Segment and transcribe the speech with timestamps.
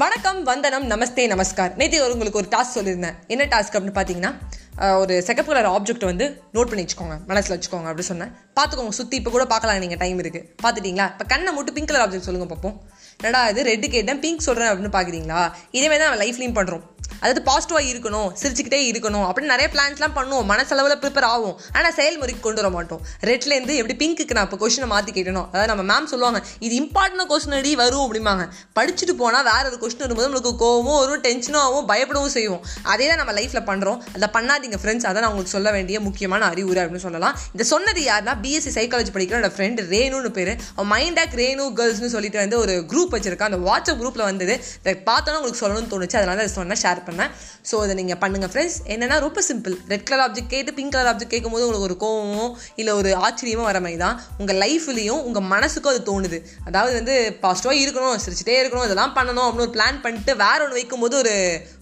[0.00, 1.72] வணக்கம் வந்தனம் நமஸ்தே நமஸ்கார்.
[1.78, 3.16] நேற்று உங்களுக்கு ஒரு டாஸ்க் சொல்லியிருந்தேன்.
[3.32, 4.30] என்ன டாஸ்க் அப்படின்னு பார்த்தீங்கன்னா
[5.02, 6.26] ஒரு செகப்பு கலர் ஆப்ஜெக்ட் வந்து
[6.56, 8.32] நோட் பண்ணி வச்சுக்கோங்க மனசில் வச்சுக்கோங்க அப்படின்னு சொன்னேன்.
[8.58, 11.06] பார்த்துக்கோங்க சுற்றி இப்போ கூட பார்க்கலாம் நீங்கள் டைம் இருக்குது பார்த்துட்டீங்களா?
[11.14, 12.76] இப்போ கண்ணை மட்டும் பிங்க் கலர் ஆப்ஜெக்ட் சொல்லுங்கள் பார்ப்போம்
[13.20, 15.40] என்னடா இது ரெட்டு கேட்டேன் பிங்க் சொல்கிறேன் அப்படின்னு பார்க்குறீங்களா
[15.78, 16.20] இதே தான் நம்ம
[16.60, 16.84] பண்ணுறோம்
[17.22, 20.46] அதாவது பாசிட்டிவாக இருக்கணும் சிரிச்சுக்கிட்டே இருக்கணும் அப்படின்னு நிறைய பிளான்ஸ்லாம் பண்ணுவோம்.
[20.52, 21.56] மனசளவில் ப்ரிப்பேர் ஆகும்.
[21.76, 23.00] ஆனால் செயல்முறைக்கு கொண்டு வர மாட்டோம்.
[23.30, 27.56] ரெட்லேருந்து எப்படி பிங்க்குக்கு நான் இப்போ கொஷினை மாற்றி கேட்டணும் அதாவது நம்ம மேம் சொல்லுவாங்க இது இம்பார்ட்டன்ட் கொஸ்டின்
[27.60, 28.44] அடி வரும் அப்படிம்பாங்க.
[28.78, 32.62] படிச்சுட்டு போனால் வேற ஒரு கொஸ்டின் வரும்போது நம்மளுக்கு கோவமும் வரும் டென்ஷனும் ஆகும் பயப்படவும் செய்வோம்.
[32.92, 36.82] அதே தான் நம்ம லைஃப்பில் பண்ணுறோம் அதை பண்ணாதீங்க ஃப்ரெண்ட்ஸ் அதான் நான் உங்களுக்கு சொல்ல வேண்டிய முக்கியமான அறிவுரை
[36.84, 37.36] அப்படின்னு சொல்லலாம்.
[37.54, 40.52] இந்த சொன்னது யாருன்னா பிஎஸ்சி சைக்காலஜி படிக்கிற என்னோட ரேணுன்னு பேர்.
[40.92, 43.50] மைண்ட் ஆக் ரேணு கேர்ள்ஸ்னு சொல்லிட்டு வந்து ஒரு குரூப் வச்சிருக்கேன்.
[43.50, 44.54] அந்த வாட்ஸ்அப் குரூப்பில் வந்தது.
[44.80, 46.16] இதை பார்த்தோன்னா உங்களுக்கு சொல்லணும்னு தோணுச்சு.
[46.20, 47.32] அதனால அதை சொன்னேன் ஷேர் பண்ணேன்
[47.70, 51.34] ஸோ இதை நீங்கள் பண்ணுங்கள் ஃப்ரெண்ட்ஸ் என்னன்னா ரொம்ப சிம்பிள் ரெட் கலர் ஆப்ஜெக்ட் கேட்டு பிங்க் கலர் ஆப்ஜெக்ட்
[51.34, 52.44] கேட்கும்போது உங்களுக்கு ஒரு கோவமோ
[52.80, 54.16] இல்லை ஒரு ஆச்சரியமோ வர மாதிரி தான்.
[54.38, 56.38] உங்கள் லைஃப்லேயும் உங்கள் மனசுக்கும் அது தோணுது.
[56.68, 61.16] அதாவது வந்து பாசிட்டிவாக இருக்கணும் சிரிச்சிட்டே இருக்கணும் இதெல்லாம் பண்ணணும் அப்படின்னு ஒரு பிளான் பண்ணிட்டு வேற ஒன்று வைக்கும்போது
[61.22, 61.34] ஒரு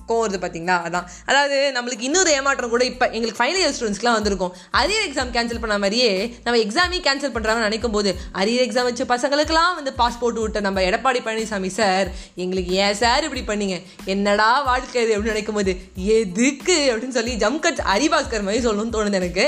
[0.08, 1.06] கோவம் வருது பார்த்தீங்களா அதான்.
[1.30, 4.52] அதாவது நம்மளுக்கு இன்னொரு ஏமாற்றம் கூட இப்போ எங்களுக்கு ஃபைனல் இயர் ஸ்டூடெண்ட்ஸ்க்குலாம் வந்திருக்கும்.
[4.80, 6.10] அரியர் எக்ஸாம் கேன்சல் பண்ண மாதிரியே
[6.44, 11.22] நம்ம எக்ஸாமே கேன்சல் பண்ணுறாங்கன்னு நினைக்கும் போது அரியர் எக்ஸாம் வச்ச பசங்களுக்கெல்லாம் வந்து பாஸ்போர்ட் விட்ட நம்ம எடப்பாடி
[11.26, 12.08] பழனிசாமி சார்
[12.44, 13.78] எங்களுக்கு ஏன் சார் இப்படி பண்ணீங்க?
[14.14, 15.72] என்னடா வாழ்க்கை இது அப்படின்னு நினைக்கும் போது
[16.18, 19.44] எதுக்கு அப்படின்னு சொல்லி ஜம்கட் அரிபாஸ்கர் மாதிரி சொல்லணும்னு தோணுது எனக்கு.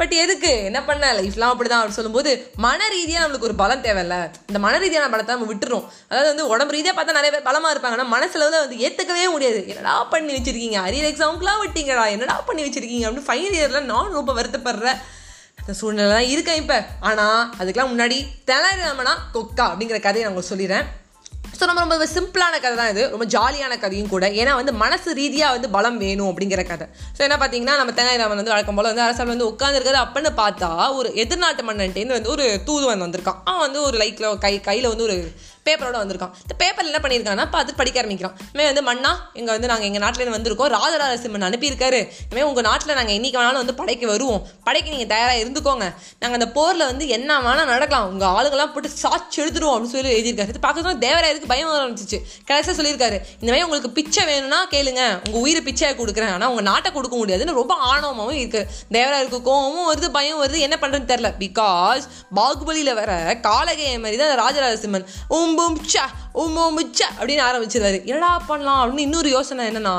[0.00, 0.52] பட் எதுக்கு?
[0.68, 1.12] என்ன பண்ண?
[1.20, 2.30] லைஃப்லாம் அப்படிதான் அப்படின்னு சொல்லும்போது
[2.66, 4.16] மன ரீதியாக நம்மளுக்கு ஒரு பலம் தேவையில்ல.
[4.50, 5.84] இந்த மன ரீதியான பலத்தை நம்ம விட்டுறோம்.
[6.10, 7.98] அதாவது வந்து உடம்பு ரீதியாக பார்த்தா நிறைய பேர் பலமாக இருப்பாங்க.
[7.98, 9.60] ஆனால் மனசுல வந்து ஏற்றுக்கவே முடியாது.
[9.72, 10.78] என்னடா பண்ணி வச்சிருக்கீங்க.
[10.86, 12.04] அரியர் எக்ஸாமுக்குலாம் விட்டீங்கடா.
[12.14, 13.06] என்னடா பண்ணி வச்சிருக்கீங்க?
[13.06, 15.00] அப்படின்னு ஃபைனல் இயரில் நான் ரொம்ப வருத்தப்படுறேன்
[15.60, 16.78] அந்த சூழ்நிலை தான் இருக்கேன் இப்போ.
[17.08, 18.18] ஆனால் அதுக்கெலாம் முன்னாடி
[18.50, 20.88] தெனாலிராமனா கொக்கா அப்படிங்கிற கதையை நான் உங்களுக்கு சொல்லிடுறேன்.
[21.58, 23.02] ஸோ நம்ம ரொம்ப சிம்பிளான கதை தான் இது.
[23.10, 24.26] ரொம்ப ஜாலியான கதையும் கூட.
[24.40, 26.86] ஏன்னா வந்து மனசு ரீதியாக வந்து பலம் வேணும் அப்படிங்கிற கதை.
[27.16, 31.08] ஸோ என்ன பார்த்தீங்கன்னா நம்ம தெனாலிராமன் வந்து வழக்கம் போல் வந்து அரசால் வந்து உட்காந்துருக்காரு அப்படின்னு பார்த்தா ஒரு
[31.24, 33.40] எதிர்நாட்டு மன்னன்ட்டேருந்து வந்து ஒரு தூதுவன் வந்திருக்கான்.
[33.44, 35.18] அவன் வந்து ஒரு லைக்கில் கை கையில் வந்து ஒரு
[35.66, 36.32] பேப்பரோட வந்திருக்கான்.
[36.44, 38.36] இந்த பேப்பர் என்ன பண்ணியிருக்கான்னா பார்த்து படிக்க ஆரம்பிக்கிறான்.
[38.54, 40.70] இவன் வந்து மண்ணா இங்கே வந்து நாங்கள் எங்கள் நாட்டிலேருந்து வந்திருக்கோம்.
[40.78, 42.00] ராஜராஜ சிம்மன் அனுப்பியிருக்காரு.
[42.28, 44.40] இனிமேல் உங்கள் நாட்டில் நாங்கள் என்றைக்கு வேணாலும் வந்து படைக்க வருவோம்.
[44.68, 45.86] படைக்கு நீங்கள் தயாராக இருந்துக்கோங்க.
[46.22, 48.08] நாங்கள் அந்த போரில் வந்து என்ன வேணால் நடக்கலாம்.
[48.12, 50.52] உங்கள் ஆளுங்கெல்லாம் போட்டு சாட்சி எழுதுருவோம் அப்படின்னு சொல்லி எழுதியிருக்காரு.
[50.54, 52.20] இது பார்க்கறது தேவராயருக்கு பயம் வர ஆரம்பிச்சிச்சு.
[52.50, 55.02] கடைசியாக சொல்லியிருக்காரு இந்த மாதிரி உங்களுக்கு பிச்சை வேணும்னா கேளுங்க.
[55.26, 56.32] உங்கள் உயிரை பிச்சை கொடுக்குறேன்.
[56.36, 58.66] ஆனால் உங்கள் நாட்டை கொடுக்க முடியாதுன்னு ரொம்ப ஆணவமாகவும் இருக்குது
[58.98, 60.58] தேவராயருக்கு கோவமும் வருது பயம் வருது.
[60.66, 62.04] என்ன பண்ணுறதுன்னு தெரில பிகாஸ்
[62.40, 63.10] பாகுபலியில் வர
[63.48, 65.08] காலகைய மாதிரி தான் ராஜராஜ சிம்மன்.
[65.52, 66.04] உம்பும் சா
[66.42, 67.98] உம்பும் முச்சா அப்படின்னு ஆரம்பிச்சிருவாரு.
[68.10, 69.94] என்னடா பண்ணலாம் அப்படின்னு இன்னொரு யோசனை என்னன்னா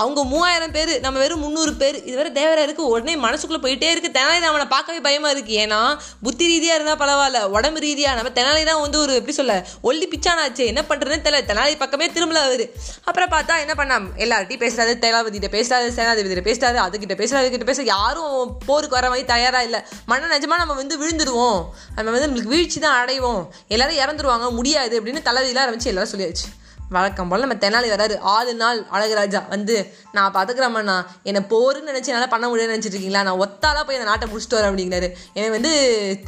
[0.00, 4.10] அவங்க மூவாயிரம் பேர் நம்ம வெறும் முந்நூறு பேர் இதுவரை வேற தேவராயருக்கு உடனே மனசுக்குள்ளே போயிட்டே இருக்கு.
[4.18, 5.54] தெனாலிராமனை பார்க்கவே பயமா இருக்கு.
[5.64, 5.80] ஏன்னா
[6.26, 9.56] புத்தி ரீதியாக இருந்தால் பரவாயில்ல உடம்பு ரீதியாக நம்ம தெனாலி தான் வந்து ஒரு எப்படி சொல்ல
[9.88, 11.40] ஒல்லி பிச்சானாச்சு என்ன பண்ணுறதுன்னு தெரியல.
[11.50, 12.66] தெனாலி பக்கமே திரும்பல அவரு.
[13.04, 18.56] அப்புறம் பார்த்தா என்ன பண்ண எல்லார்ட்டையும் பேசுறாரு தேலாவதிட்ட பேசுறாரு சேனாதிபதியிட்ட பேசுறாரு அதுக்கிட்ட பேசுறாரு அதுக்கிட்ட பேச யாரும்
[18.70, 19.82] போருக்கு வர மாதிரி தயாரா இல்லை.
[20.12, 21.60] மன நிஜமா நம்ம வந்து விழுந்துருவோம்
[21.98, 23.42] நம்ம வந்து நம்மளுக்கு வீழ்ச்சி தான் அடைவோம்.
[23.74, 24.74] எல்லாரும் இறந்துருவாங்க முடியாது.
[24.76, 26.65] அப்படின்னு தலைவியில ஆரம்பிச்சு எல்லாரும் சொல்லியாச்சு.
[26.94, 28.16] வழக்கம் போல் நம்ம தெனாலி வராரு.
[28.32, 29.76] ஆறு நாள் அழகராஜா வந்து
[30.16, 30.96] நான் பார்த்துக்கிறேம்மா
[31.28, 34.70] என்னை போருன்னு நினச்சி என்னால் பண்ண முடியாதுன்னு நினச்சிட்டு இருக்கீங்களா நான் ஒத்தாலாக போய் அந்த நாட்டை முடிச்சுட்டு வரேன்
[34.70, 35.08] அப்படிங்கிறாரு.
[35.36, 35.72] எனக்கு வந்து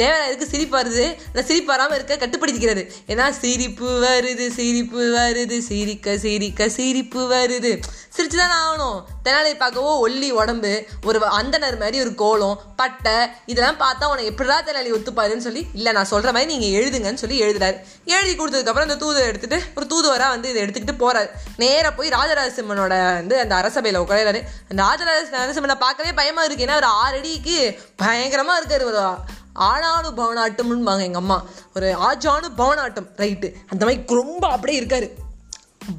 [0.01, 1.05] தேவையாருக்கு சிரிப்பு வருது?
[1.31, 2.85] அந்த சிரிப்பு வராமல் இருக்க கட்டுப்படுத்திக்கிறாரு.
[3.13, 7.73] ஏன்னா சிரிப்பு வருது சிரிப்பு வருது சிரிக்க சிரிக்க சிரிப்பு வருது.
[8.17, 8.99] சிரிச்சு தானே ஆகணும்.
[9.27, 10.73] தெனாலி பார்க்கவோ ஒல்லி உடம்பு
[11.09, 13.17] ஒரு அந்தனர் மாதிரி ஒரு கோலம் பட்டை
[13.53, 17.79] இதெல்லாம் பார்த்தா உனக்கு எப்படிடா தெனாலி ஒத்துப்பாருன்னு சொல்லி இல்லை நான் சொல்கிற மாதிரி நீங்கள் எழுதுங்கன்னு சொல்லி எழுதுறாரு.
[18.17, 21.31] எழுதி கொடுத்ததுக்கப்புறம் அந்த தூதை எடுத்துகிட்டு ஒரு தூதுவராக வந்து இதை எடுத்துக்கிட்டு போறாரு.
[21.57, 26.65] நேராக போய் ராஜராஜ சிம்மனோட வந்து அந்த அரசபையில் உட்காராரு அந்த ராஜராஜ நரசிம்மனை பார்க்கவே பயமா இருக்கு.
[26.65, 29.15] ஏன்னா ஒரு ஆறு அடிக்கு பயங்கரமா இருக்காரு ஒரு
[29.59, 31.45] ஆணானு பவனாட்டம்னுபாங்க எங்க அம்மா.
[31.75, 33.09] ஒரு ஆஜானு பவனாட்டம்.
[33.17, 33.55] ரைட்டு.
[33.69, 35.11] அந்த மாதிரி ரொம்ப அப்படியே இருக்காரு.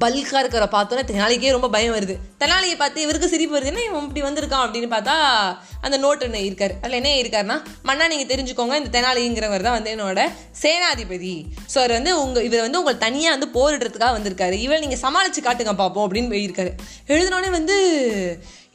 [0.02, 2.14] பல்காக இருக்கிற பார்த்தோன்னே தெனாலிக்கே ரொம்ப பயம் வருது.
[2.42, 3.70] தெனாலியை பார்த்து இவருக்கு சிரிப்பு வருது.
[3.72, 5.16] என்ன இவன் இப்படி வந்திருக்கான் அப்படின்னு பார்த்தா
[5.86, 6.74] அந்த நோட் என்ன இருக்கார்.
[6.82, 7.56] அதில் என்ன இருக்காருன்னா
[7.88, 10.28] மண்ணா நீங்கள் தெரிஞ்சுக்கோங்க இந்த தெனாலிங்கிறவர் தான் வந்து என்னோட
[10.62, 11.34] சேனாதிபதி.
[11.72, 14.58] ஸோ அவர் வந்து உங்கள் இவர் வந்து உங்களை தனியாக வந்து போரிடுறதுக்காக வந்திருக்காரு.
[14.66, 16.72] இவர் நீங்கள் சமாளித்து காட்டுங்க பார்ப்போம் அப்படின்னு போயிருக்காரு.
[17.12, 17.78] எழுதினோடனே வந்து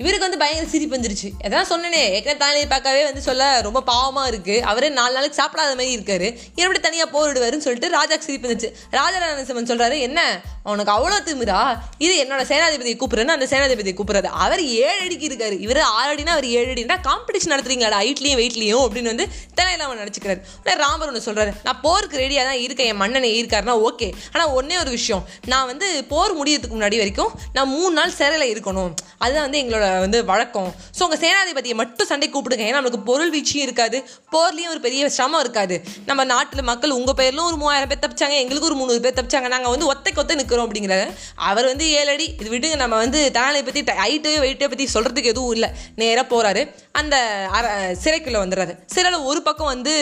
[0.01, 1.27] இவருக்கு வந்து பயங்கர சிரிப்பு வந்துருச்சு.
[1.47, 5.93] எதான் சொன்னனே ஏற்கனவே தானியை பார்க்கவே வந்து சொல்ல ரொம்ப பாவமாக இருக்குது அவரே நாலு நாளைக்கு சாப்பிடாத மாதிரி
[5.97, 6.27] இருக்காரு.
[6.63, 8.71] எப்படி தனியாக போரிடுவாருன்னு சொல்லிட்டு ராஜாக்கு சிரிப்பு வந்துச்சு.
[8.97, 10.19] ராஜராஜ சொல்கிறாரு என்ன?
[10.67, 11.59] அவனுக்கு அவ்வளோ திமிரா?
[12.05, 14.29] இது என்னோட சேனாதிபதியை கூப்பிடுறேன்னு அந்த சேனாதிபதியை கூப்பிடுறாரு.
[14.45, 15.55] அவர் ஏழு அடிக்கு இருக்காரு.
[15.65, 19.27] இவர் ஆறு அடினா அவர் ஏழு அடினா காம்படிஷன் நடத்துறீங்களா ஹைட்லையும் வெயிட்லையும் அப்படின்னு வந்து
[19.59, 22.91] தெனாலிராமன் நினச்சிக்கிறாரு உடனே ராமர் ஒன்று சொல்கிறாரு நான் போருக்கு ரெடியாக தான் இருக்கேன்.
[22.93, 25.23] என் மன்னனை இருக்காருன்னா ஓகே ஆனால் ஒன்றே ஒரு விஷயம்.
[25.53, 28.93] நான் வந்து போர் முடியறதுக்கு முன்னாடி வரைக்கும் நான் மூணு நாள் சிறையில் இருக்கணும்.
[29.23, 30.69] அதுதான் வந்து எங்களோட வந்து வழக்கம்.
[30.97, 32.63] ஸோ உங்கள் சேனாதிபதியை மட்டும் சண்டை கூப்பிடுங்க.
[32.69, 33.97] ஏன்னா நம்மளுக்கு பொருள் வீழ்ச்சியும் இருக்காது.
[34.33, 35.75] போர்லேயும் ஒரு பெரிய சிரமம் இருக்காது.
[36.09, 39.49] நம்ம நாட்டில் மக்கள் உங்கள் பேர்லும் ஒரு மூவாயிரம் பேர் தப்பிச்சாங்க எங்களுக்கு ஒரு முந்நூறு பேர் தப்பிச்சாங்க.
[39.55, 41.07] நாங்கள் வந்து ஒத்தைக்கு ஒத்த நிற்கிறோம் அப்படிங்கிறாரு
[41.51, 45.53] அவர் வந்து ஏழு அடி இது விடுங்க நம்ம வந்து தனாலை பற்றி ஹைட்டையோ வெயிட்டை பற்றி சொல்கிறதுக்கு எதுவும்
[45.57, 45.69] இல்லை.
[46.03, 46.63] நேராக போகிறாரு
[46.99, 47.15] அந்த
[47.57, 47.65] அர
[48.03, 48.73] சிறைக்குள்ளே வந்துடுறாரு.
[48.95, 49.93] சிறையில் ஒரு பக்கம் வந்து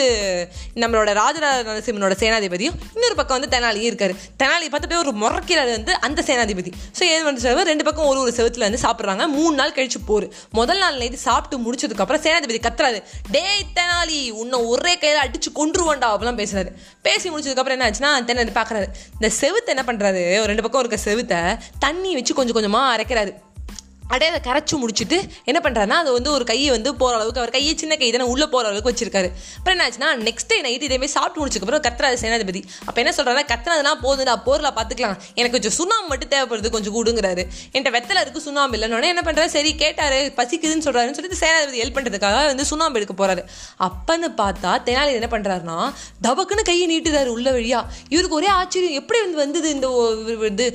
[0.82, 4.14] நம்மளோட ராஜராஜ நரசிம்மனோட சேனாதிபதியும் இன்னொரு பக்கம் வந்து தெனாலியும் இருக்காரு.
[4.42, 6.70] தெனாலி பார்த்துட்டு ஒரு முறைக்கிறது வந்து அந்த சேனாதிபதி.
[6.98, 9.24] ஸோ ஏன் பண்ணுறது ரெண்டு பக்கம் ஒரு ஒரு செவத்தில் வந்து சாப்பிட்றாங்க.
[9.38, 10.26] மூணு நாள் கழிச்சு போர்.
[10.58, 13.00] முதல் நாள் நைட்டு சாப்பிட்டு முடிச்சதுக்கப்புறம் சேனாதிபதி கத்துறாரு.
[13.36, 16.72] டேய் தெனாலி உன்னை ஒரே கையில் அடிச்சு கொன்றுவண்டா அப்படிலாம் பேசுறாரு.
[17.08, 20.22] பேசி முடிச்சதுக்கப்புறம் என்ன ஆச்சுன்னா தெனாலி பார்க்குறாரு இந்த செவுத்தை என்ன பண்ணுறாரு
[20.52, 21.40] ரெண்டு பக்கம் இருக்க செவுத்தை
[21.86, 23.34] தண்ணி வச்சு கொஞ்சம் கொஞ்சமாக அரைக்கிறாரு.
[24.08, 25.18] அப்படியே அதை கரைச்சி முடிச்சுட்டு
[25.50, 28.46] என்ன பண்ணுறாருன்னா அது வந்து ஒரு கையை வந்து போகிற அளவுக்கு அவர் கையை சின்ன கை தானே உள்ளே
[28.54, 29.28] போகிற அளவுக்கு வச்சிருக்காரு.
[29.58, 32.60] அப்புறம் என்ன ஆச்சுன்னா நெக்ஸ்ட் டே நைட் இதேமாதிரி சாப்பிட்டு முடிச்சதுக்கப்புறம் கத்துறாரு சேனாதிபதி.
[32.88, 35.16] அப்போ என்ன சொல்கிறாரு கத்துனதுலாம் போதுடா போரில் பார்த்துக்கலாம்.
[35.38, 37.44] எனக்கு கொஞ்சம் சுண்ணாம்பு மட்டும் தேவைப்படுது கொஞ்சம் கூடுங்கிறாரு.
[37.72, 42.44] என்கிட்ட வெத்தலை இருக்குது சுண்ணாம்பு இல்லைன்னு என்ன பண்ணுறாரு சரி கேட்டார் பசிக்குதுன்னு சொல்கிறாருன்னு சொல்லிட்டு சேனாதிபதி ஹெல்ப் பண்ணுறதுக்காக
[42.52, 43.44] வந்து சுண்ணாம்பு எடுக்க போகிறாரு
[43.88, 45.78] அப்பன்னு பார்த்தா தெனாலி என்ன பண்ணுறாருன்னா
[46.28, 47.82] தபக்குன்னு கையை நீட்டுறாரு உள்ள வழியா.
[48.14, 49.86] இவருக்கு ஒரே ஆச்சரியம் எப்படி வந்து வந்தது இந்த
[50.20, 50.66] இது இவர் வந்து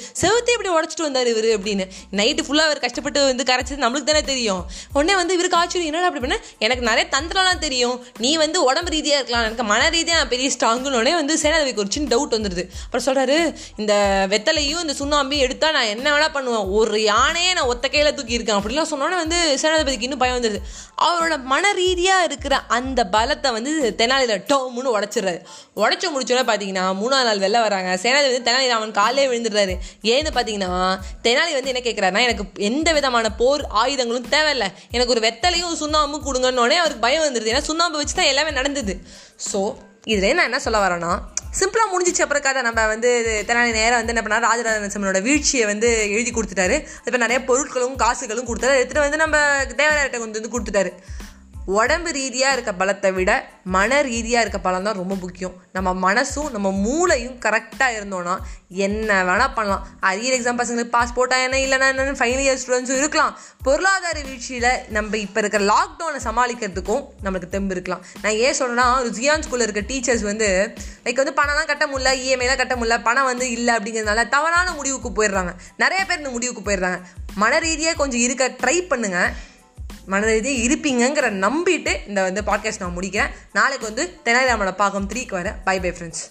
[0.56, 1.88] எப்படி உடச்சிட்டு வந்தார் இவர் அப்படின்னு.
[2.20, 4.62] நைட்டு ஃபுல்லாக அவர் கஷ்டப்பட்டு வந்து கரைச்சது நம்மளுக்கு தானே தெரியும்.
[4.94, 6.38] உடனே வந்து இவருக்கு ஆச்சரியம் என்னடா அப்படி பண்ண?
[6.60, 8.06] எனக்கு நிறைய தந்திரம்லாம் தெரியும்.
[8.18, 9.45] நீ வந்து உடம்பு ரீதியாக இருக்கலாம்.
[9.45, 13.38] எனக்கு மன ரீதியாக நான் பெரிய ஸ்ட்ராங்குன்னு வந்து சேனாதிபதிக்கு ஒரு சின்ன டவுட் வந்துடுது அப்புறம் சொல்கிறாரு
[13.77, 13.94] இந்த
[14.30, 16.66] வெத்தலையும் இந்த சுண்ணாம்பையும் எடுத்தால் நான் என்ன வேணால் பண்ணுவேன்.
[16.80, 18.60] ஒரு யானையே நான் ஒத்த கையில் தூக்கி இருக்கேன்.
[18.60, 20.60] அப்படிலாம் சொன்னோன்னே வந்து சேனாதிபதிக்கு இன்னும் பயம் வந்துடுது
[21.07, 25.39] அவரோட மன ரீதியாக இருக்கிற அந்த பலத்தை வந்து தெனாலியில் டோம்னு உடச்சிடுறாரு.
[25.75, 27.89] உடச்சி முடிச்சோன்னே பார்த்தீங்கன்னா மூணாவது நாள் வெளில வராங்க.
[28.04, 29.75] சேனாதிபதி தெனாலி அவன் காலையே விழுந்துடுறாரு.
[30.13, 30.71] ஏன்னு பார்த்தீங்கன்னா
[31.27, 33.09] தெனாலி வந்து என்ன கேட்குறாருன்னா எனக்கு எந்த விதமான
[33.42, 34.70] போர் ஆயுதங்களும் தேவையில்லை.
[34.96, 38.96] எனக்கு ஒரு வெத்தலையும் சுண்ணாம்பும் கொடுங்கன்னொடனே அவருக்கு பயம் வந்துடுது ஏன்னா சுண்ணாம்பு வச்சு தான் எல்லாமே நடந்தது.
[39.50, 39.62] ஸோ
[40.14, 41.12] இதில் நான் என்ன சொல்ல வரேன்னா
[41.60, 42.60] சிம்பிளாக முடிஞ்சிச்சு அப்புறம் கதை.
[42.68, 43.10] நம்ம வந்து
[43.48, 44.46] தெனாலி நேரம் வந்து என்ன பண்ணார்?
[44.50, 46.76] ராஜராஜ நரசிம்மனோட வீழ்ச்சியை வந்து எழுதி கொடுத்துட்டாரு.
[47.06, 48.76] இப்போ நிறைய பொருட்களும் காசுகளும் கொடுத்தாரு.
[48.80, 49.38] எடுத்துகிட்டு வந்து நம்ம
[49.82, 50.92] தேவராயிட்ட கொண்டு வந்து கொடுத்துட்டாரு.
[51.77, 53.31] உடம்பு ரீதியாக இருக்க பலத்தை விட
[53.75, 55.56] மன ரீதியாக இருக்க பலம் தான் ரொம்ப முக்கியம்.
[55.75, 58.36] நம்ம மனசும் நம்ம மூளையும் கரெக்டாக இருந்தோன்னா
[58.86, 59.83] என்ன வேணால் பண்ணலாம்.
[60.10, 63.33] அரியர் எக்ஸாம் பசங்களுக்கு பாஸ்போர்ட்டாக என்ன இல்லைன்னா என்னென்னு ஃபைனல் இயர் ஸ்டூடெண்ட்ஸும் இருக்கலாம்.
[63.68, 68.04] பொருளாதார வீழ்ச்சியில் நம்ம இப்போ இருக்கிற லாக்டவுனை சமாளிக்கிறதுக்கும் நம்மளுக்கு தெம்பு இருக்கலாம்.
[68.24, 70.50] நான் ஏன் சொல்கிறேன்னா ஒரு ஜியான் ஸ்கூலில் இருக்க டீச்சர்ஸ் வந்து
[71.06, 75.54] லைக் வந்து பணம்லாம் கட்ட முடியல இஎம்ஐலாம் கட்ட முடியல பணம் வந்து இல்லை அப்படிங்கிறதுனால தவறான முடிவுக்கு போயிடுறாங்க.
[75.83, 77.00] நிறைய பேர் இந்த முடிவுக்கு போயிடுறாங்க.
[77.44, 79.31] மன ரீதியாக கொஞ்சம் இருக்க ட்ரை பண்ணுங்கள்
[80.10, 83.30] மனதை இருப்பீங்கங்கிற நம்பிட்டு இந்த வந்து பாட்காஸ்ட் நான் முடிக்கிறேன்.
[83.54, 86.24] நாளைக்கு வந்து தெனாலிராமனை பாகம் த்ரீக்கு வரேன் பை பை ஃப்ரெண்ட்ஸ்